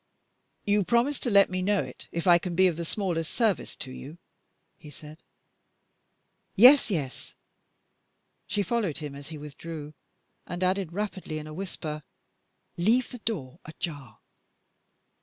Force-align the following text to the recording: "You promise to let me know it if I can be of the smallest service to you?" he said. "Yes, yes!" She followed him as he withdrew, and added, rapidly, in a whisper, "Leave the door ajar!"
"You 0.65 0.83
promise 0.83 1.19
to 1.19 1.29
let 1.29 1.51
me 1.51 1.61
know 1.61 1.83
it 1.83 2.07
if 2.11 2.25
I 2.25 2.39
can 2.39 2.55
be 2.55 2.65
of 2.67 2.75
the 2.75 2.85
smallest 2.85 3.31
service 3.31 3.75
to 3.75 3.91
you?" 3.91 4.17
he 4.75 4.89
said. 4.89 5.21
"Yes, 6.55 6.89
yes!" 6.89 7.35
She 8.47 8.63
followed 8.63 8.97
him 8.97 9.13
as 9.13 9.29
he 9.29 9.37
withdrew, 9.37 9.93
and 10.47 10.63
added, 10.63 10.91
rapidly, 10.91 11.37
in 11.37 11.45
a 11.45 11.53
whisper, 11.53 12.01
"Leave 12.77 13.11
the 13.11 13.19
door 13.19 13.59
ajar!" 13.63 14.17